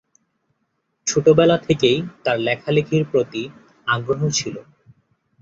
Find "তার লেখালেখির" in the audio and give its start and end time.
2.23-3.03